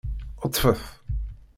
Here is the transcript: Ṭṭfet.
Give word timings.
Ṭṭfet. 0.47 0.83